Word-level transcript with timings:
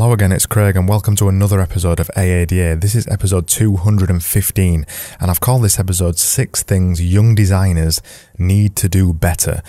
Hello 0.00 0.14
again, 0.14 0.32
it's 0.32 0.46
Craig, 0.46 0.76
and 0.76 0.88
welcome 0.88 1.14
to 1.16 1.28
another 1.28 1.60
episode 1.60 2.00
of 2.00 2.08
AADA. 2.16 2.80
This 2.80 2.94
is 2.94 3.06
episode 3.08 3.46
215, 3.46 4.86
and 5.20 5.30
I've 5.30 5.40
called 5.40 5.62
this 5.62 5.78
episode 5.78 6.18
Six 6.18 6.62
Things 6.62 7.02
Young 7.02 7.34
Designers 7.34 8.00
Need 8.38 8.76
to 8.76 8.88
Do 8.88 9.12
Better. 9.12 9.62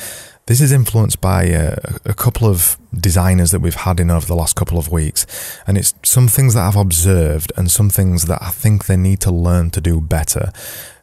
This 0.46 0.62
is 0.62 0.71
influenced 0.71 1.20
by 1.20 1.47
a, 1.47 1.71
uh, 1.73 1.97
a, 2.05 2.13
couple 2.13 2.47
of 2.47 2.78
designers 2.97 3.52
that 3.52 3.59
we've 3.59 3.75
had 3.75 3.99
in 3.99 4.09
over 4.09 4.25
the 4.25 4.33
last 4.33 4.55
couple 4.55 4.78
of 4.78 4.89
weeks, 4.89 5.28
and 5.67 5.78
it's 5.78 5.94
some 6.02 6.30
things 6.30 6.54
that 6.54 6.66
I've 6.66 6.77
observed 6.77 7.52
and 7.57 7.70
some 7.70 7.89
things 7.89 8.23
that 8.27 8.41
I 8.41 8.52
think 8.52 8.86
they 8.86 8.95
need 8.95 9.20
to 9.21 9.32
learn 9.32 9.70
to 9.71 9.82
do 9.82 10.00
better. 10.00 10.54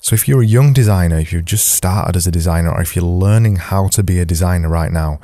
So, 0.01 0.15
if 0.15 0.27
you're 0.27 0.41
a 0.41 0.47
young 0.47 0.73
designer, 0.73 1.19
if 1.19 1.35
you've 1.35 1.45
just 1.45 1.69
started 1.69 2.17
as 2.17 2.27
a 2.27 2.31
designer, 2.31 2.73
or 2.73 2.81
if 2.81 2.97
you're 2.97 3.05
learning 3.05 3.57
how 3.57 3.89
to 3.89 4.03
be 4.03 4.21
a 4.21 4.25
designer 4.25 4.71
right 4.71 4.91
now, 4.91 5.21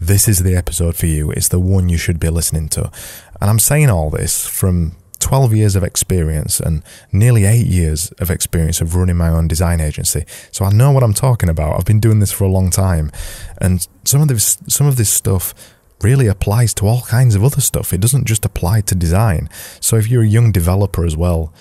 this 0.00 0.28
is 0.28 0.42
the 0.42 0.54
episode 0.54 0.94
for 0.94 1.06
you. 1.06 1.30
It's 1.30 1.48
the 1.48 1.60
one 1.60 1.88
you 1.88 1.96
should 1.96 2.20
be 2.20 2.28
listening 2.28 2.68
to. 2.70 2.90
And 3.40 3.50
I'm 3.50 3.58
saying 3.58 3.90
all 3.90 4.10
this 4.10 4.46
from 4.46 4.96
12 5.20 5.54
years 5.54 5.76
of 5.76 5.82
experience 5.82 6.60
and 6.60 6.82
nearly 7.12 7.44
eight 7.44 7.66
years 7.66 8.12
of 8.12 8.30
experience 8.30 8.80
of 8.80 8.94
running 8.94 9.16
my 9.16 9.28
own 9.28 9.48
design 9.48 9.80
agency. 9.80 10.24
So 10.52 10.64
I 10.64 10.70
know 10.72 10.92
what 10.92 11.02
I'm 11.02 11.14
talking 11.14 11.48
about. 11.48 11.78
I've 11.78 11.84
been 11.84 12.00
doing 12.00 12.20
this 12.20 12.32
for 12.32 12.44
a 12.44 12.48
long 12.48 12.70
time. 12.70 13.10
And 13.60 13.86
some 14.04 14.20
of 14.20 14.28
this, 14.28 14.58
some 14.68 14.86
of 14.86 14.96
this 14.96 15.10
stuff 15.10 15.54
really 16.02 16.26
applies 16.26 16.74
to 16.74 16.86
all 16.86 17.02
kinds 17.02 17.34
of 17.34 17.42
other 17.42 17.60
stuff. 17.60 17.92
It 17.92 18.00
doesn't 18.00 18.26
just 18.26 18.44
apply 18.44 18.82
to 18.82 18.94
design. 18.94 19.48
So 19.80 19.96
if 19.96 20.08
you're 20.08 20.22
a 20.22 20.28
young 20.28 20.52
developer 20.52 21.04
as 21.04 21.16
well, 21.16 21.52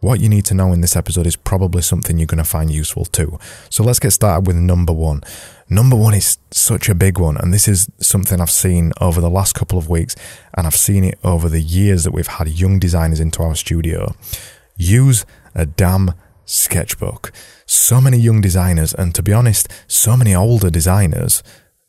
what 0.00 0.20
you 0.20 0.28
need 0.28 0.44
to 0.46 0.54
know 0.54 0.72
in 0.72 0.82
this 0.82 0.96
episode 0.96 1.26
is 1.26 1.36
probably 1.36 1.80
something 1.80 2.18
you're 2.18 2.26
going 2.26 2.36
to 2.36 2.44
find 2.44 2.70
useful 2.70 3.06
too. 3.06 3.38
So 3.70 3.82
let's 3.82 3.98
get 3.98 4.10
started 4.10 4.46
with 4.46 4.56
number 4.56 4.92
one. 4.92 5.22
Number 5.68 5.96
one 5.96 6.14
is 6.14 6.38
such 6.50 6.88
a 6.88 6.94
big 6.94 7.18
one, 7.18 7.36
and 7.36 7.52
this 7.52 7.66
is 7.66 7.88
something 7.98 8.40
I've 8.40 8.50
seen 8.50 8.92
over 9.00 9.20
the 9.20 9.30
last 9.30 9.54
couple 9.54 9.78
of 9.78 9.88
weeks, 9.88 10.14
and 10.54 10.66
I've 10.66 10.76
seen 10.76 11.04
it 11.04 11.18
over 11.24 11.48
the 11.48 11.60
years 11.60 12.04
that 12.04 12.12
we've 12.12 12.26
had 12.26 12.48
young 12.48 12.78
designers 12.78 13.20
into 13.20 13.42
our 13.42 13.54
studio. 13.54 14.14
Use 14.76 15.24
a 15.54 15.66
damn 15.66 16.12
sketchbook. 16.44 17.32
So 17.66 18.00
many 18.00 18.18
young 18.18 18.40
designers, 18.40 18.92
and 18.92 19.14
to 19.14 19.22
be 19.22 19.32
honest, 19.32 19.68
so 19.86 20.16
many 20.16 20.34
older 20.34 20.70
designers 20.70 21.42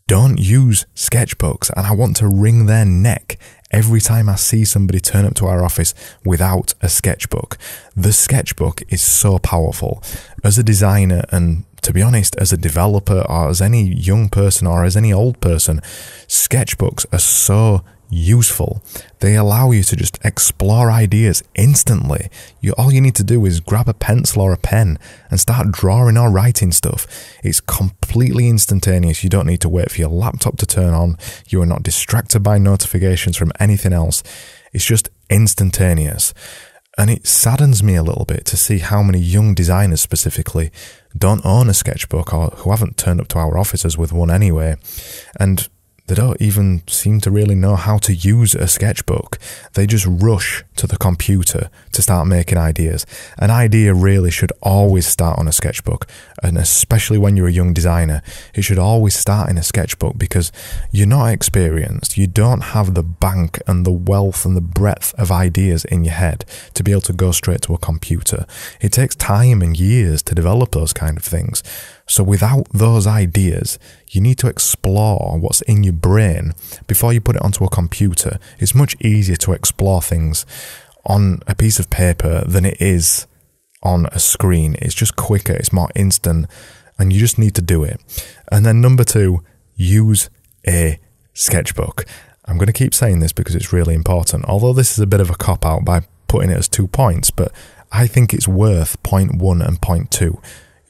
don't 0.07 0.37
use 0.37 0.85
sketchbooks, 0.95 1.71
and 1.75 1.85
I 1.85 1.91
want 1.91 2.15
to 2.17 2.27
wring 2.27 2.67
their 2.67 2.85
neck 2.85 3.37
every 3.71 3.99
time 3.99 4.29
I 4.29 4.35
see 4.35 4.63
somebody 4.63 4.99
turn 4.99 5.25
up 5.25 5.33
to 5.35 5.47
our 5.47 5.63
office 5.63 5.93
without 6.23 6.75
a 6.81 6.87
sketchbook. 6.87 7.57
The 7.95 8.13
sketchbook 8.13 8.83
is 8.87 9.01
so 9.01 9.39
powerful. 9.39 10.01
As 10.43 10.57
a 10.57 10.63
designer, 10.63 11.23
and 11.29 11.65
to 11.85 11.93
be 11.93 12.01
honest, 12.01 12.35
as 12.37 12.51
a 12.51 12.57
developer, 12.57 13.23
or 13.29 13.49
as 13.49 13.61
any 13.61 13.83
young 13.83 14.27
person, 14.27 14.65
or 14.65 14.83
as 14.83 14.97
any 14.97 15.13
old 15.13 15.39
person, 15.39 15.81
sketchbooks 16.27 17.05
are 17.13 17.19
so 17.19 17.83
useful. 18.09 18.81
They 19.19 19.35
allow 19.35 19.69
you 19.69 19.83
to 19.83 19.95
just 19.95 20.17
explore 20.25 20.89
ideas 20.89 21.43
instantly. 21.53 22.29
You, 22.59 22.73
all 22.73 22.91
you 22.91 23.01
need 23.01 23.13
to 23.15 23.23
do 23.23 23.45
is 23.45 23.59
grab 23.59 23.87
a 23.87 23.93
pencil 23.93 24.41
or 24.41 24.51
a 24.51 24.57
pen 24.57 24.97
and 25.29 25.39
start 25.39 25.71
drawing 25.71 26.17
or 26.17 26.31
writing 26.31 26.71
stuff. 26.71 27.05
It's 27.43 27.61
completely 27.61 28.49
instantaneous. 28.49 29.23
You 29.23 29.29
don't 29.29 29.47
need 29.47 29.61
to 29.61 29.69
wait 29.69 29.91
for 29.91 30.01
your 30.01 30.09
laptop 30.09 30.57
to 30.57 30.65
turn 30.65 30.95
on. 30.95 31.17
You 31.47 31.61
are 31.61 31.67
not 31.67 31.83
distracted 31.83 32.41
by 32.41 32.57
notifications 32.57 33.37
from 33.37 33.51
anything 33.59 33.93
else. 33.93 34.23
It's 34.73 34.85
just 34.85 35.09
instantaneous. 35.29 36.33
And 36.97 37.11
it 37.11 37.27
saddens 37.27 37.83
me 37.83 37.95
a 37.95 38.03
little 38.03 38.25
bit 38.25 38.45
to 38.45 38.57
see 38.57 38.79
how 38.79 39.03
many 39.03 39.19
young 39.19 39.53
designers 39.53 40.01
specifically 40.01 40.71
don't 41.17 41.45
own 41.45 41.69
a 41.69 41.73
sketchbook 41.73 42.33
or 42.33 42.47
who 42.47 42.71
haven't 42.71 42.97
turned 42.97 43.21
up 43.21 43.27
to 43.29 43.39
our 43.39 43.57
offices 43.57 43.97
with 43.97 44.11
one 44.11 44.31
anyway. 44.31 44.75
And 45.39 45.67
they 46.07 46.15
don't 46.15 46.39
even 46.39 46.83
seem 46.87 47.19
to 47.21 47.31
really 47.31 47.55
know 47.55 47.75
how 47.75 47.97
to 47.99 48.13
use 48.13 48.53
a 48.53 48.67
sketchbook. 48.67 49.39
They 49.73 49.87
just 49.87 50.05
rush 50.07 50.63
to 50.75 50.85
the 50.85 50.97
computer 50.97 51.69
to 51.93 52.01
start 52.01 52.27
making 52.27 52.59
ideas. 52.59 53.07
An 53.39 53.49
idea 53.49 53.93
really 53.93 54.29
should 54.29 54.51
always 54.61 55.07
start 55.07 55.39
on 55.39 55.47
a 55.47 55.51
sketchbook, 55.51 56.07
and 56.43 56.57
especially 56.57 57.17
when 57.17 57.37
you're 57.37 57.47
a 57.47 57.51
young 57.51 57.73
designer, 57.73 58.21
it 58.53 58.63
should 58.63 58.79
always 58.79 59.15
start 59.15 59.49
in 59.49 59.57
a 59.57 59.63
sketchbook 59.63 60.17
because 60.17 60.51
you're 60.91 61.07
not 61.07 61.27
experienced. 61.27 62.17
You 62.17 62.27
don't 62.27 62.61
have 62.61 62.93
the 62.93 63.03
bank 63.03 63.61
and 63.67 63.85
the 63.85 63.91
wealth 63.91 64.45
and 64.45 64.55
the 64.55 64.61
breadth 64.61 65.13
of 65.15 65.31
ideas 65.31 65.85
in 65.85 66.03
your 66.03 66.13
head 66.13 66.45
to 66.73 66.83
be 66.83 66.91
able 66.91 67.01
to 67.01 67.13
go 67.13 67.31
straight 67.31 67.61
to 67.63 67.73
a 67.73 67.77
computer. 67.77 68.45
It 68.81 68.91
takes 68.91 69.15
time 69.15 69.61
and 69.61 69.79
years 69.79 70.21
to 70.23 70.35
develop 70.35 70.71
those 70.71 70.93
kind 70.93 71.17
of 71.17 71.23
things. 71.23 71.63
So 72.07 72.23
without 72.23 72.67
those 72.73 73.07
ideas, 73.07 73.79
you 74.09 74.21
need 74.21 74.37
to 74.39 74.47
explore 74.47 75.39
what's 75.39 75.61
in 75.61 75.83
your 75.83 75.93
brain 75.93 76.53
before 76.87 77.13
you 77.13 77.21
put 77.21 77.35
it 77.35 77.41
onto 77.41 77.63
a 77.63 77.69
computer. 77.69 78.39
It's 78.59 78.75
much 78.75 78.95
easier 79.01 79.37
to 79.37 79.53
explore 79.53 80.01
things 80.01 80.45
on 81.05 81.39
a 81.47 81.55
piece 81.55 81.79
of 81.79 81.89
paper 81.89 82.43
than 82.45 82.65
it 82.65 82.81
is 82.81 83.27
on 83.85 84.07
a 84.07 84.19
screen. 84.19 84.75
It's 84.81 84.95
just 84.95 85.15
quicker, 85.15 85.53
it's 85.53 85.71
more 85.71 85.89
instant, 85.95 86.47
and 86.99 87.13
you 87.13 87.19
just 87.19 87.39
need 87.39 87.55
to 87.55 87.61
do 87.61 87.83
it. 87.83 88.01
And 88.51 88.65
then 88.65 88.81
number 88.81 89.03
two, 89.03 89.43
use 89.75 90.29
a 90.67 90.99
sketchbook. 91.33 92.05
I'm 92.45 92.57
going 92.57 92.67
to 92.67 92.73
keep 92.73 92.93
saying 92.93 93.19
this 93.19 93.31
because 93.31 93.55
it's 93.55 93.71
really 93.71 93.93
important, 93.93 94.45
although 94.45 94.73
this 94.73 94.91
is 94.91 94.99
a 94.99 95.07
bit 95.07 95.21
of 95.21 95.29
a 95.29 95.35
cop 95.35 95.65
out 95.65 95.85
by 95.85 96.01
putting 96.27 96.49
it 96.49 96.57
as 96.57 96.67
two 96.67 96.87
points, 96.87 97.31
but 97.31 97.51
I 97.91 98.07
think 98.07 98.33
it's 98.33 98.47
worth 98.47 99.01
point 99.03 99.35
one 99.35 99.61
and 99.61 99.81
point 99.81 100.11
two 100.11 100.41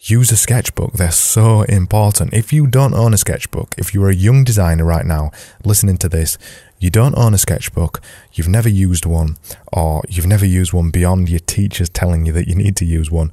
use 0.07 0.31
a 0.31 0.37
sketchbook. 0.37 0.93
They're 0.93 1.11
so 1.11 1.63
important. 1.63 2.33
If 2.33 2.53
you 2.53 2.67
don't 2.67 2.93
own 2.93 3.13
a 3.13 3.17
sketchbook, 3.17 3.75
if 3.77 3.93
you're 3.93 4.09
a 4.09 4.15
young 4.15 4.43
designer 4.43 4.85
right 4.85 5.05
now 5.05 5.31
listening 5.63 5.97
to 5.97 6.09
this, 6.09 6.37
you 6.79 6.89
don't 6.89 7.17
own 7.17 7.33
a 7.33 7.37
sketchbook, 7.37 8.01
you've 8.33 8.47
never 8.47 8.69
used 8.69 9.05
one, 9.05 9.37
or 9.71 10.03
you've 10.09 10.27
never 10.27 10.45
used 10.45 10.73
one 10.73 10.91
beyond 10.91 11.29
your 11.29 11.39
teachers 11.39 11.89
telling 11.89 12.25
you 12.25 12.33
that 12.33 12.47
you 12.47 12.55
need 12.55 12.75
to 12.77 12.85
use 12.85 13.09
one, 13.09 13.31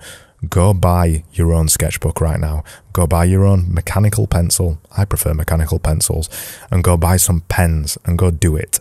go 0.49 0.75
buy 0.75 1.25
your 1.33 1.53
own 1.53 1.69
sketchbook 1.69 2.21
right 2.21 2.41
now. 2.41 2.65
Go 2.93 3.07
buy 3.07 3.25
your 3.25 3.45
own 3.45 3.73
mechanical 3.73 4.27
pencil. 4.27 4.79
I 4.97 5.05
prefer 5.05 5.35
mechanical 5.35 5.79
pencils. 5.79 6.29
And 6.71 6.85
go 6.85 6.97
buy 6.97 7.17
some 7.17 7.43
pens 7.43 7.99
and 8.05 8.19
go 8.19 8.31
do 8.31 8.57
it. 8.57 8.81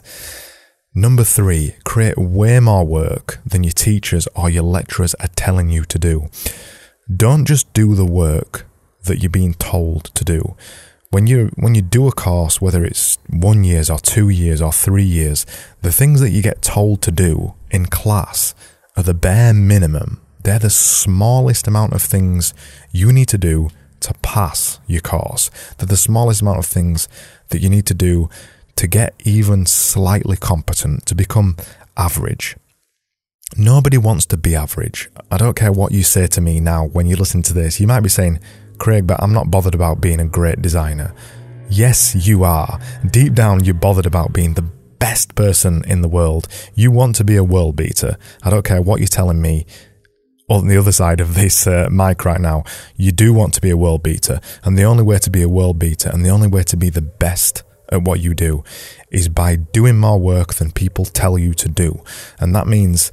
Number 0.94 1.24
three, 1.24 1.76
create 1.86 2.18
way 2.18 2.60
more 2.60 2.86
work 2.86 3.40
than 3.46 3.64
your 3.64 3.72
teachers 3.72 4.28
or 4.36 4.50
your 4.50 4.64
lecturers 4.64 5.14
are 5.16 5.30
telling 5.36 5.70
you 5.70 5.86
to 5.86 5.98
do. 5.98 6.30
Don't 7.14 7.46
just 7.46 7.72
do 7.74 7.96
the 7.96 8.06
work 8.06 8.66
that 9.06 9.20
you're 9.20 9.30
being 9.30 9.54
told 9.54 10.06
to 10.16 10.26
do. 10.26 10.56
When 11.12 11.28
you 11.28 11.52
when 11.56 11.76
you 11.76 11.82
do 11.82 12.08
a 12.08 12.12
course, 12.12 12.62
whether 12.62 12.86
it's 12.86 13.18
one 13.30 13.66
years 13.66 13.90
or 13.90 14.00
two 14.00 14.30
years 14.30 14.62
or 14.62 14.72
three 14.72 15.04
years, 15.04 15.46
the 15.82 15.92
things 15.92 16.22
that 16.22 16.30
you 16.30 16.42
get 16.42 16.62
told 16.62 17.02
to 17.04 17.12
do 17.12 17.54
in 17.70 17.86
class 17.88 18.56
are 18.96 19.04
the 19.04 19.14
bare 19.14 19.54
minimum. 19.54 20.22
They're 20.44 20.58
the 20.58 20.70
smallest 20.70 21.68
amount 21.68 21.94
of 21.94 22.02
things 22.02 22.54
you 22.92 23.12
need 23.12 23.28
to 23.28 23.38
do 23.38 23.70
to 24.00 24.14
pass 24.22 24.80
your 24.88 25.02
course. 25.02 25.52
They're 25.78 25.86
the 25.86 25.98
smallest 25.98 26.42
amount 26.42 26.60
of 26.60 26.66
things 26.66 27.10
that 27.50 27.62
you 27.62 27.70
need 27.70 27.86
to 27.88 27.94
do 27.94 28.30
to 28.78 28.88
get 28.88 29.14
even 29.24 29.66
slightly 29.66 30.38
competent, 30.38 31.06
to 31.08 31.14
become 31.14 31.58
average. 31.98 32.56
Nobody 33.58 33.98
wants 33.98 34.26
to 34.28 34.38
be 34.38 34.56
average. 34.56 35.10
I 35.30 35.38
don't 35.38 35.58
care 35.58 35.74
what 35.74 35.92
you 35.92 36.04
say 36.04 36.26
to 36.28 36.42
me 36.42 36.60
now 36.62 36.86
when 36.86 37.06
you 37.06 37.18
listen 37.18 37.44
to 37.44 37.54
this. 37.54 37.80
You 37.80 37.88
might 37.88 38.00
be 38.00 38.10
saying, 38.10 38.40
Craig, 38.82 39.06
but 39.06 39.22
I'm 39.22 39.32
not 39.32 39.52
bothered 39.52 39.76
about 39.76 40.02
being 40.02 40.20
a 40.20 40.26
great 40.26 40.60
designer. 40.60 41.14
Yes, 41.70 42.16
you 42.28 42.44
are. 42.44 42.80
Deep 43.12 43.36
down, 43.36 43.64
you're 43.64 43.76
bothered 43.76 44.08
about 44.08 44.34
being 44.34 44.56
the 44.56 44.64
best 44.98 45.36
person 45.36 45.84
in 45.86 46.02
the 46.02 46.08
world. 46.08 46.48
You 46.74 46.90
want 46.90 47.16
to 47.18 47.24
be 47.24 47.36
a 47.36 47.44
world 47.44 47.76
beater. 47.76 48.18
I 48.42 48.50
don't 48.50 48.66
care 48.66 48.82
what 48.82 49.00
you're 49.00 49.08
telling 49.08 49.40
me 49.40 49.68
on 50.50 50.68
the 50.68 50.78
other 50.78 50.92
side 50.92 51.22
of 51.22 51.36
this 51.36 51.68
uh, 51.68 51.90
mic 51.92 52.26
right 52.26 52.42
now. 52.42 52.64
You 52.96 53.12
do 53.12 53.34
want 53.34 53.54
to 53.54 53.62
be 53.62 53.70
a 53.70 53.78
world 53.78 54.02
beater. 54.02 54.42
And 54.64 54.76
the 54.76 54.84
only 54.84 55.04
way 55.04 55.20
to 55.20 55.30
be 55.30 55.44
a 55.44 55.50
world 55.50 55.78
beater 55.78 56.10
and 56.10 56.26
the 56.26 56.30
only 56.32 56.48
way 56.48 56.64
to 56.64 56.76
be 56.76 56.90
the 56.90 57.04
best 57.04 57.62
at 57.90 58.02
what 58.02 58.20
you 58.20 58.34
do 58.34 58.64
is 59.12 59.30
by 59.30 59.58
doing 59.58 60.00
more 60.00 60.20
work 60.20 60.56
than 60.56 60.72
people 60.72 61.06
tell 61.06 61.38
you 61.38 61.54
to 61.54 61.70
do. 61.70 62.04
And 62.40 62.56
that 62.56 62.66
means 62.66 63.12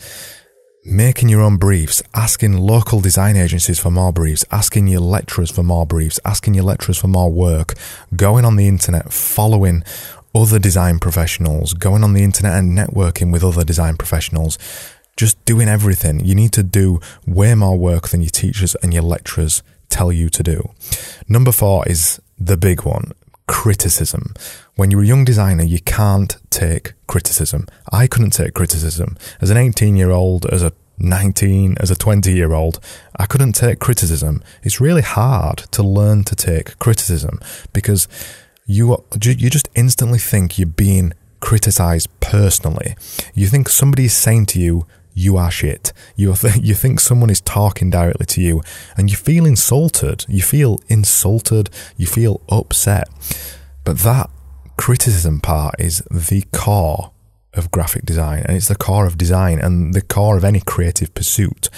making 0.91 1.29
your 1.29 1.43
own 1.43 1.57
briefs, 1.57 2.03
asking 2.15 2.57
local 2.57 3.01
design 3.01 3.37
agencies 3.37 3.79
for 3.79 3.91
more 3.91 4.13
briefs, 4.13 4.45
asking 4.51 4.89
your 4.89 5.01
lecturers 5.01 5.51
for 5.51 5.63
more 5.63 5.87
briefs, 5.87 6.19
asking 6.25 6.55
your 6.55 6.65
lecturers 6.65 6.99
for 6.99 7.09
more 7.09 7.31
work, 7.31 7.75
going 8.17 8.45
on 8.45 8.57
the 8.57 8.67
internet, 8.67 9.13
following 9.13 9.85
other 10.35 10.59
design 10.59 10.99
professionals, 10.99 11.75
going 11.75 12.03
on 12.03 12.13
the 12.13 12.23
internet 12.23 12.59
and 12.59 12.77
networking 12.77 13.33
with 13.33 13.45
other 13.45 13.65
design 13.65 13.97
professionals, 13.97 14.59
just 15.17 15.43
doing 15.45 15.69
everything. 15.69 16.25
You 16.25 16.35
need 16.35 16.53
to 16.53 16.63
do 16.63 17.01
way 17.27 17.55
more 17.55 17.77
work 17.77 18.09
than 18.09 18.23
your 18.23 18.31
teachers 18.31 18.75
and 18.77 18.95
your 18.95 19.03
lecturers 19.03 19.63
tell 19.89 20.13
you 20.13 20.29
to 20.31 20.43
do. 20.43 20.71
Number 21.29 21.53
four 21.53 21.87
is 21.89 22.21
the 22.39 22.57
big 22.57 22.85
one 22.85 23.13
criticism. 23.49 24.35
When 24.77 24.93
you're 24.93 25.03
a 25.03 25.07
young 25.07 25.25
designer, 25.25 25.65
you 25.65 25.81
can't 25.81 26.37
take 26.51 26.93
criticism. 27.09 27.67
I 27.91 28.07
couldn't 28.07 28.31
take 28.31 28.55
criticism. 28.55 29.17
As 29.41 29.51
an 29.51 29.57
18 29.57 29.97
year 29.97 30.11
old, 30.13 30.47
as 30.47 30.63
a 30.63 30.73
19, 30.99 31.77
as 31.81 31.91
a 31.91 31.97
20 31.97 32.33
year 32.33 32.53
old, 32.53 32.79
I 33.17 33.27
couldn't 33.27 33.55
take 33.55 33.81
criticism. 33.81 34.43
It's 34.63 34.81
really 34.81 35.03
hard 35.03 35.59
to 35.73 35.83
learn 35.83 36.23
to 36.25 36.37
take 36.37 36.79
criticism 36.79 37.41
because 37.73 38.07
you, 38.67 39.03
you 39.21 39.51
just 39.51 39.69
instantly 39.75 40.19
think 40.19 40.59
you're 40.59 40.67
being 40.67 41.15
criticized 41.41 42.09
personally. 42.21 42.97
You 43.35 43.47
think 43.47 43.69
somebody 43.69 44.05
is 44.05 44.13
saying 44.13 44.47
to 44.47 44.61
you, 44.61 44.87
you 45.19 45.37
are 45.37 45.51
shit. 45.51 45.93
You, 46.17 46.35
th- 46.35 46.57
you 46.63 46.75
think 46.75 47.01
someone 47.01 47.31
is 47.31 47.41
talking 47.41 47.91
directly 47.91 48.27
to 48.27 48.41
you 48.41 48.63
and 48.97 49.11
you 49.11 49.17
feel 49.17 49.45
insulted. 49.47 50.25
You 50.29 50.43
feel 50.43 50.81
insulted. 50.89 51.71
You 51.97 52.07
feel 52.07 52.41
upset. 52.49 53.09
But 53.85 53.99
that 53.99 54.31
criticism 54.77 55.41
part 55.41 55.75
is 55.79 56.03
the 56.11 56.45
core 56.53 57.11
of 57.55 57.71
graphic 57.73 58.05
design 58.05 58.45
and 58.47 58.57
it's 58.57 58.69
the 58.69 58.77
core 58.77 59.07
of 59.07 59.19
design 59.19 59.59
and 59.59 59.93
the 59.93 60.03
core 60.03 60.37
of 60.37 60.45
any 60.45 60.61
creative 60.61 61.13
pursuit. 61.15 61.69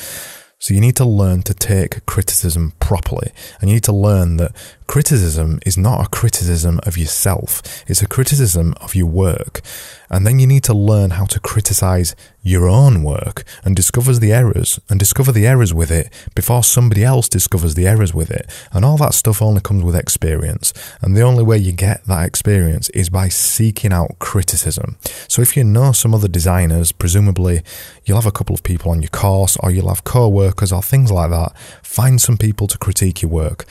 So 0.61 0.75
you 0.75 0.81
need 0.81 0.97
to 0.97 1.07
learn 1.07 1.41
to 1.45 1.55
take 1.55 2.05
criticism 2.05 2.75
properly. 2.81 3.33
And 3.61 3.71
you 3.71 3.77
need 3.77 3.85
to 3.85 3.95
learn 3.95 4.37
that 4.37 4.53
criticism 4.87 5.59
is 5.65 5.79
not 5.79 6.05
a 6.05 6.09
criticism 6.11 6.81
of 6.83 6.99
yourself. 6.99 7.63
It's 7.89 8.03
a 8.03 8.07
criticism 8.07 8.75
of 8.79 8.95
your 8.95 9.07
work. 9.07 9.63
And 10.11 10.27
then 10.27 10.39
you 10.39 10.47
need 10.47 10.65
to 10.65 10.75
learn 10.75 11.11
how 11.11 11.25
to 11.27 11.41
criticize 11.41 12.15
your 12.43 12.69
own 12.69 13.05
work 13.05 13.45
and 13.65 13.77
discover 13.77 14.13
the 14.15 14.33
errors 14.33 14.81
and 14.89 14.99
discover 14.99 15.31
the 15.31 15.47
errors 15.47 15.73
with 15.73 15.91
it 15.91 16.13
before 16.35 16.65
somebody 16.65 17.05
else 17.05 17.29
discovers 17.29 17.75
the 17.75 17.87
errors 17.87 18.13
with 18.13 18.31
it. 18.31 18.51
And 18.73 18.85
all 18.85 18.97
that 18.97 19.15
stuff 19.15 19.41
only 19.41 19.61
comes 19.61 19.85
with 19.85 19.95
experience. 19.95 20.75
And 21.01 21.17
the 21.17 21.23
only 21.23 21.45
way 21.45 21.59
you 21.59 21.73
get 21.73 22.05
that 22.07 22.27
experience 22.27 22.89
is 22.91 23.09
by 23.09 23.29
seeking 23.29 23.93
out 23.93 24.19
criticism. 24.19 24.99
So 25.29 25.41
if 25.41 25.57
you 25.57 25.63
know 25.63 25.93
some 25.93 26.15
other 26.15 26.29
designers, 26.29 26.91
presumably 26.91 27.63
you'll 28.05 28.21
have 28.21 28.27
a 28.27 28.33
couple 28.33 28.55
of 28.55 28.65
people 28.65 28.91
on 28.91 29.03
your 29.03 29.11
course 29.11 29.57
or 29.61 29.71
you'll 29.71 29.89
have 29.89 30.03
co-workers 30.51 30.73
or 30.73 30.83
things 30.83 31.11
like 31.11 31.31
that. 31.31 31.57
Find 31.83 32.21
some 32.21 32.37
people 32.37 32.67
to 32.67 32.79
critique 32.79 33.23
your 33.23 33.31
work. 33.31 33.65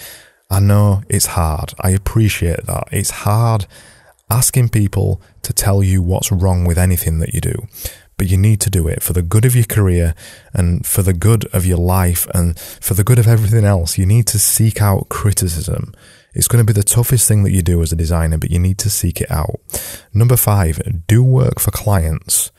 I 0.50 0.60
know 0.60 1.04
it's 1.10 1.28
hard. 1.28 1.74
I 1.80 1.92
appreciate 1.92 2.66
that. 2.66 2.88
It's 2.92 3.12
hard 3.12 3.68
asking 4.30 4.70
people 4.70 5.22
to 5.42 5.54
tell 5.54 5.84
you 5.84 6.02
what's 6.02 6.31
wrong 6.31 6.66
with 6.66 6.78
anything 6.78 7.20
that 7.20 7.34
you 7.34 7.42
do. 7.42 7.68
But 8.18 8.28
you 8.28 8.38
need 8.38 8.60
to 8.62 8.70
do 8.70 8.88
it 8.88 9.02
for 9.02 9.14
the 9.14 9.22
good 9.22 9.46
of 9.46 9.56
your 9.56 9.66
career 9.66 10.14
and 10.54 10.86
for 10.86 11.04
the 11.04 11.14
good 11.14 11.46
of 11.54 11.66
your 11.66 11.78
life 11.78 12.28
and 12.34 12.60
for 12.60 12.94
the 12.94 13.04
good 13.04 13.20
of 13.20 13.28
everything 13.28 13.64
else. 13.64 13.98
You 13.98 14.06
need 14.06 14.28
to 14.28 14.40
seek 14.40 14.81
out 14.81 15.08
criticism. 15.10 15.94
It's 16.34 16.48
going 16.48 16.66
to 16.66 16.74
be 16.74 16.78
the 16.78 16.84
toughest 16.84 17.28
thing 17.28 17.44
that 17.44 17.52
you 17.52 17.62
do 17.62 17.81
as 17.81 17.92
a 17.92 17.96
designer, 17.96 18.38
but 18.38 18.52
you 18.52 18.60
need 18.60 18.78
to 18.80 18.90
seek 18.90 19.22
it 19.22 19.31
out. 19.31 19.60
Number 20.14 20.36
five, 20.36 20.81
do 21.08 21.24
work 21.24 21.60
for 21.60 21.72
clients. 21.72 22.52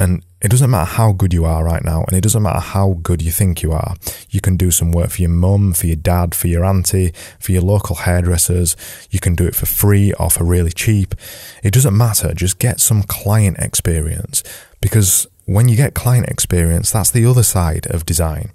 And 0.00 0.24
it 0.40 0.50
doesn't 0.50 0.70
matter 0.70 0.90
how 0.90 1.12
good 1.12 1.34
you 1.34 1.44
are 1.44 1.62
right 1.62 1.84
now, 1.84 2.04
and 2.08 2.16
it 2.16 2.22
doesn't 2.22 2.42
matter 2.42 2.58
how 2.58 2.98
good 3.02 3.20
you 3.20 3.30
think 3.30 3.62
you 3.62 3.72
are. 3.72 3.96
You 4.30 4.40
can 4.40 4.56
do 4.56 4.70
some 4.70 4.92
work 4.92 5.10
for 5.10 5.20
your 5.20 5.30
mum, 5.30 5.74
for 5.74 5.86
your 5.86 5.96
dad, 5.96 6.34
for 6.34 6.48
your 6.48 6.64
auntie, 6.64 7.12
for 7.38 7.52
your 7.52 7.60
local 7.60 7.96
hairdressers. 7.96 8.76
You 9.10 9.20
can 9.20 9.34
do 9.34 9.46
it 9.46 9.54
for 9.54 9.66
free 9.66 10.14
or 10.14 10.30
for 10.30 10.44
really 10.44 10.72
cheap. 10.72 11.14
It 11.62 11.74
doesn't 11.74 11.94
matter. 11.94 12.32
Just 12.32 12.58
get 12.58 12.80
some 12.80 13.02
client 13.02 13.58
experience 13.58 14.42
because 14.80 15.26
when 15.44 15.68
you 15.68 15.76
get 15.76 15.94
client 15.94 16.28
experience, 16.28 16.90
that's 16.90 17.10
the 17.10 17.26
other 17.26 17.42
side 17.42 17.86
of 17.88 18.06
design. 18.06 18.52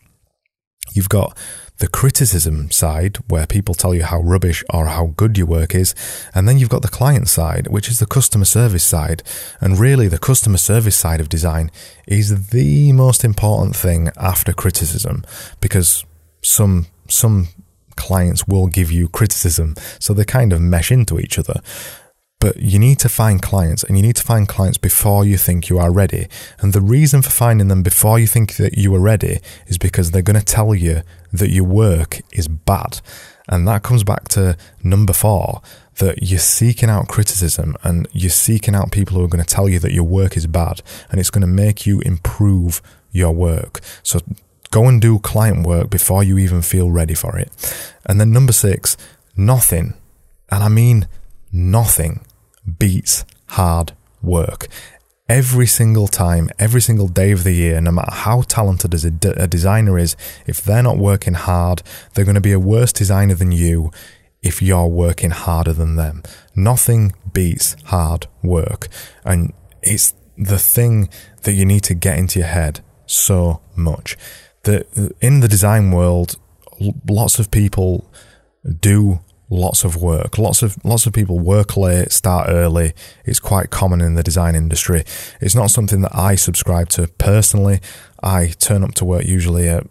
You've 0.93 1.09
got 1.09 1.37
the 1.77 1.87
criticism 1.87 2.71
side, 2.71 3.17
where 3.27 3.45
people 3.45 3.75
tell 3.75 3.93
you 3.93 4.03
how 4.03 4.19
rubbish 4.21 4.63
or 4.73 4.87
how 4.87 5.13
good 5.17 5.37
your 5.37 5.47
work 5.47 5.75
is, 5.75 5.93
and 6.33 6.47
then 6.47 6.57
you've 6.57 6.69
got 6.69 6.81
the 6.81 6.87
client 6.87 7.27
side, 7.27 7.67
which 7.67 7.89
is 7.89 7.99
the 7.99 8.05
customer 8.05 8.45
service 8.45 8.85
side. 8.85 9.23
And 9.59 9.77
really, 9.79 10.07
the 10.07 10.19
customer 10.19 10.57
service 10.57 10.95
side 10.95 11.19
of 11.19 11.29
design 11.29 11.71
is 12.07 12.49
the 12.49 12.93
most 12.93 13.23
important 13.23 13.75
thing 13.75 14.09
after 14.17 14.53
criticism 14.53 15.25
because 15.59 16.05
some 16.41 16.87
some 17.07 17.49
clients 17.95 18.47
will 18.47 18.67
give 18.67 18.91
you 18.91 19.09
criticism, 19.09 19.75
so 19.99 20.13
they 20.13 20.25
kind 20.25 20.53
of 20.53 20.61
mesh 20.61 20.91
into 20.91 21.19
each 21.19 21.37
other. 21.39 21.61
But 22.45 22.57
you 22.57 22.77
need 22.77 22.99
to 22.99 23.09
find 23.09 23.41
clients 23.41 23.83
and 23.83 23.97
you 23.97 24.03
need 24.03 24.17
to 24.17 24.23
find 24.23 24.47
clients 24.47 24.77
before 24.77 25.25
you 25.25 25.35
think 25.35 25.67
you 25.67 25.79
are 25.79 25.91
ready. 25.91 26.27
And 26.59 26.73
the 26.73 26.79
reason 26.79 27.23
for 27.23 27.31
finding 27.31 27.69
them 27.69 27.81
before 27.81 28.19
you 28.19 28.27
think 28.27 28.57
that 28.57 28.77
you 28.77 28.93
are 28.93 28.99
ready 28.99 29.39
is 29.65 29.79
because 29.79 30.11
they're 30.11 30.21
going 30.21 30.39
to 30.39 30.45
tell 30.45 30.75
you 30.75 31.01
that 31.33 31.49
your 31.49 31.63
work 31.63 32.21
is 32.31 32.47
bad. 32.47 33.01
And 33.49 33.67
that 33.67 33.81
comes 33.81 34.03
back 34.03 34.27
to 34.35 34.57
number 34.83 35.11
four 35.11 35.63
that 35.95 36.21
you're 36.21 36.37
seeking 36.37 36.87
out 36.87 37.07
criticism 37.07 37.75
and 37.81 38.07
you're 38.11 38.29
seeking 38.29 38.75
out 38.75 38.91
people 38.91 39.17
who 39.17 39.25
are 39.25 39.27
going 39.27 39.43
to 39.43 39.55
tell 39.55 39.67
you 39.67 39.79
that 39.79 39.91
your 39.91 40.03
work 40.03 40.37
is 40.37 40.45
bad 40.45 40.83
and 41.09 41.19
it's 41.19 41.31
going 41.31 41.41
to 41.41 41.47
make 41.47 41.87
you 41.87 41.99
improve 42.01 42.79
your 43.11 43.31
work. 43.31 43.79
So 44.03 44.19
go 44.69 44.85
and 44.85 45.01
do 45.01 45.17
client 45.17 45.65
work 45.65 45.89
before 45.89 46.23
you 46.23 46.37
even 46.37 46.61
feel 46.61 46.91
ready 46.91 47.15
for 47.15 47.39
it. 47.39 47.49
And 48.05 48.21
then 48.21 48.31
number 48.31 48.53
six, 48.53 48.97
nothing, 49.35 49.95
and 50.51 50.63
I 50.63 50.69
mean 50.69 51.07
nothing 51.51 52.23
beats 52.77 53.25
hard 53.47 53.93
work 54.21 54.67
every 55.27 55.65
single 55.65 56.07
time, 56.07 56.49
every 56.59 56.81
single 56.81 57.07
day 57.07 57.31
of 57.31 57.43
the 57.43 57.53
year, 57.53 57.81
no 57.81 57.91
matter 57.91 58.13
how 58.13 58.41
talented 58.41 58.93
a, 58.93 59.43
a 59.43 59.47
designer 59.47 59.97
is, 59.97 60.15
if 60.45 60.61
they're 60.61 60.83
not 60.83 60.97
working 60.97 61.33
hard, 61.33 61.81
they're 62.13 62.25
going 62.25 62.35
to 62.35 62.41
be 62.41 62.51
a 62.51 62.59
worse 62.59 62.93
designer 62.93 63.33
than 63.33 63.51
you 63.51 63.91
if 64.43 64.61
you're 64.61 64.87
working 64.87 65.31
harder 65.31 65.73
than 65.73 65.95
them. 65.95 66.21
Nothing 66.55 67.13
beats 67.33 67.75
hard 67.85 68.27
work. 68.43 68.87
And 69.23 69.53
it's 69.81 70.13
the 70.37 70.59
thing 70.59 71.09
that 71.43 71.53
you 71.53 71.65
need 71.65 71.83
to 71.83 71.95
get 71.95 72.19
into 72.19 72.39
your 72.39 72.47
head 72.47 72.81
so 73.07 73.61
much. 73.75 74.17
That 74.63 74.87
in 75.21 75.39
the 75.39 75.47
design 75.47 75.91
world, 75.91 76.37
lots 77.09 77.39
of 77.39 77.49
people 77.49 78.09
do 78.79 79.21
lots 79.49 79.83
of 79.83 79.95
work. 79.95 80.37
Lots 80.37 80.61
of 80.61 80.83
lots 80.83 81.05
of 81.05 81.13
people 81.13 81.39
work 81.39 81.77
late, 81.77 82.11
start 82.11 82.47
early. 82.49 82.93
It's 83.25 83.39
quite 83.39 83.69
common 83.69 84.01
in 84.01 84.15
the 84.15 84.23
design 84.23 84.55
industry. 84.55 85.03
It's 85.41 85.55
not 85.55 85.71
something 85.71 86.01
that 86.01 86.15
I 86.15 86.35
subscribe 86.35 86.89
to 86.89 87.07
personally. 87.17 87.79
I 88.23 88.47
turn 88.59 88.83
up 88.83 88.95
to 88.95 89.05
work 89.05 89.25
usually 89.25 89.69
at 89.69 89.87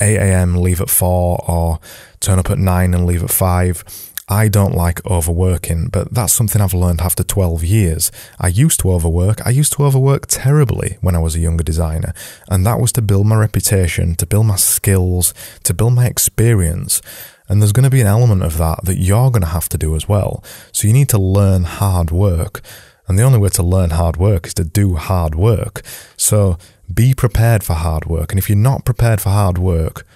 8 0.00 0.16
a.m., 0.16 0.56
leave 0.56 0.80
at 0.80 0.90
4, 0.90 1.44
or 1.48 1.80
turn 2.20 2.38
up 2.38 2.50
at 2.50 2.58
9 2.58 2.94
and 2.94 3.06
leave 3.06 3.22
at 3.22 3.30
5. 3.30 4.12
I 4.28 4.48
don't 4.48 4.74
like 4.74 5.06
overworking, 5.06 5.86
but 5.86 6.12
that's 6.12 6.32
something 6.32 6.60
I've 6.60 6.74
learned 6.74 7.00
after 7.00 7.22
12 7.22 7.62
years. 7.62 8.10
I 8.40 8.48
used 8.48 8.80
to 8.80 8.90
overwork. 8.90 9.46
I 9.46 9.50
used 9.50 9.72
to 9.74 9.84
overwork 9.84 10.26
terribly 10.26 10.98
when 11.00 11.14
I 11.14 11.20
was 11.20 11.36
a 11.36 11.38
younger 11.38 11.62
designer, 11.62 12.12
and 12.48 12.66
that 12.66 12.80
was 12.80 12.90
to 12.92 13.02
build 13.02 13.28
my 13.28 13.36
reputation, 13.36 14.16
to 14.16 14.26
build 14.26 14.46
my 14.46 14.56
skills, 14.56 15.32
to 15.62 15.72
build 15.72 15.94
my 15.94 16.06
experience. 16.06 17.00
And 17.48 17.60
there's 17.60 17.72
going 17.72 17.84
to 17.84 17.90
be 17.90 18.00
an 18.00 18.06
element 18.06 18.42
of 18.42 18.58
that 18.58 18.84
that 18.84 18.98
you're 18.98 19.30
going 19.30 19.42
to 19.42 19.48
have 19.48 19.68
to 19.70 19.78
do 19.78 19.94
as 19.94 20.08
well. 20.08 20.42
So 20.72 20.86
you 20.86 20.92
need 20.92 21.08
to 21.10 21.18
learn 21.18 21.64
hard 21.64 22.10
work. 22.10 22.62
And 23.08 23.18
the 23.18 23.22
only 23.22 23.38
way 23.38 23.50
to 23.50 23.62
learn 23.62 23.90
hard 23.90 24.16
work 24.16 24.46
is 24.46 24.54
to 24.54 24.64
do 24.64 24.96
hard 24.96 25.34
work. 25.34 25.82
So 26.16 26.58
be 26.92 27.14
prepared 27.14 27.62
for 27.62 27.74
hard 27.74 28.06
work. 28.06 28.32
And 28.32 28.38
if 28.38 28.48
you're 28.48 28.56
not 28.56 28.84
prepared 28.84 29.20
for 29.20 29.30
hard 29.30 29.58
work, 29.58 30.06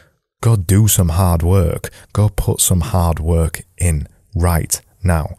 go 0.41 0.57
do 0.57 0.89
some 0.89 1.11
hard 1.11 1.43
work. 1.43 1.91
Go 2.13 2.29
put 2.29 2.61
some 2.61 2.81
hard 2.81 3.21
work 3.21 3.63
in 3.79 4.09
right 4.35 4.81
now. 5.05 5.37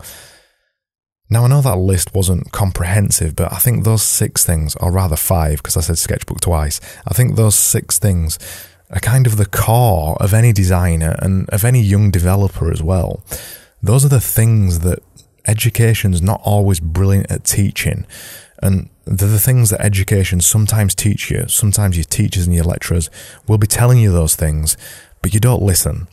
Now, 1.29 1.45
I 1.45 1.47
know 1.47 1.61
that 1.61 1.77
list 1.77 2.13
wasn't 2.13 2.51
comprehensive, 2.51 3.37
but 3.37 3.53
I 3.53 3.57
think 3.57 3.85
those 3.85 4.03
six 4.03 4.45
things, 4.45 4.75
or 4.75 4.91
rather 4.91 5.15
five, 5.15 5.57
because 5.57 5.77
I 5.77 5.79
said 5.79 5.97
sketchbook 5.97 6.41
twice, 6.41 6.81
I 7.07 7.13
think 7.13 7.35
those 7.37 7.55
six 7.55 7.97
things 7.97 8.37
are 8.91 8.99
kind 8.99 9.25
of 9.25 9.37
the 9.37 9.45
core 9.45 10.17
of 10.21 10.33
any 10.33 10.53
designer 10.53 11.15
and 11.19 11.49
of 11.49 11.63
any 11.63 11.81
young 11.81 12.11
developer 12.11 12.71
as 12.71 12.83
well. 12.83 13.23
Those 13.81 14.05
are 14.05 14.09
the 14.09 14.19
things 14.19 14.79
that 14.79 14.99
education's 15.47 16.21
not 16.21 16.41
always 16.43 16.79
brilliant 16.79 17.31
at 17.31 17.43
teaching. 17.43 18.05
And 18.61 18.89
they're 19.05 19.27
the 19.27 19.39
things 19.39 19.69
that 19.71 19.81
education 19.81 20.39
sometimes 20.41 20.93
teach 20.93 21.31
you. 21.31 21.47
Sometimes 21.47 21.97
your 21.97 22.03
teachers 22.03 22.45
and 22.45 22.55
your 22.55 22.65
lecturers 22.65 23.09
will 23.47 23.57
be 23.57 23.67
telling 23.67 23.97
you 23.97 24.11
those 24.11 24.35
things, 24.35 24.77
but 25.21 25.33
you 25.33 25.39
don't 25.39 25.63
listen. 25.63 26.07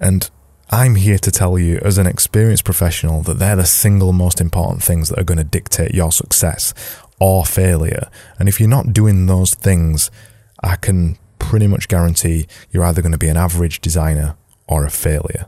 And 0.00 0.30
I'm 0.70 0.94
here 0.94 1.18
to 1.18 1.30
tell 1.30 1.58
you, 1.58 1.78
as 1.84 1.98
an 1.98 2.06
experienced 2.06 2.64
professional, 2.64 3.22
that 3.22 3.38
they're 3.38 3.56
the 3.56 3.66
single 3.66 4.12
most 4.12 4.40
important 4.40 4.82
things 4.82 5.08
that 5.08 5.18
are 5.18 5.24
going 5.24 5.38
to 5.38 5.44
dictate 5.44 5.94
your 5.94 6.12
success 6.12 6.72
or 7.18 7.44
failure. 7.44 8.08
And 8.38 8.48
if 8.48 8.60
you're 8.60 8.68
not 8.68 8.92
doing 8.92 9.26
those 9.26 9.54
things, 9.54 10.10
I 10.62 10.76
can 10.76 11.18
pretty 11.50 11.66
much 11.66 11.88
guarantee 11.88 12.46
you're 12.70 12.84
either 12.84 13.02
going 13.02 13.10
to 13.10 13.18
be 13.18 13.26
an 13.26 13.36
average 13.36 13.80
designer 13.80 14.36
or 14.68 14.84
a 14.84 14.90
failure. 14.90 15.46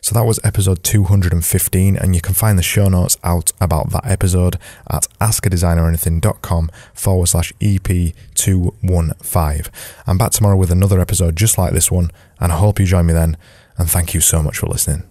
So 0.00 0.16
that 0.16 0.26
was 0.26 0.40
episode 0.42 0.82
215, 0.82 1.96
and 1.96 2.16
you 2.16 2.20
can 2.20 2.34
find 2.34 2.58
the 2.58 2.62
show 2.64 2.88
notes 2.88 3.16
out 3.22 3.52
about 3.60 3.90
that 3.90 4.04
episode 4.04 4.58
at 4.90 5.06
askadesigneranything.com 5.20 6.70
forward 6.92 7.28
slash 7.28 7.52
EP215. 7.60 9.68
I'm 10.08 10.18
back 10.18 10.32
tomorrow 10.32 10.56
with 10.56 10.72
another 10.72 10.98
episode 10.98 11.36
just 11.36 11.56
like 11.56 11.72
this 11.72 11.92
one, 11.92 12.10
and 12.40 12.50
I 12.50 12.56
hope 12.56 12.80
you 12.80 12.86
join 12.86 13.06
me 13.06 13.12
then, 13.12 13.36
and 13.78 13.88
thank 13.88 14.12
you 14.12 14.20
so 14.20 14.42
much 14.42 14.58
for 14.58 14.66
listening. 14.66 15.04